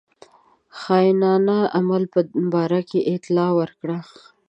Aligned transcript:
خاینانه 0.79 1.57
عمل 1.77 2.03
په 2.13 2.19
باره 2.53 2.81
کې 2.89 2.99
اطلاع 3.15 3.51
ورکړه. 3.59 3.97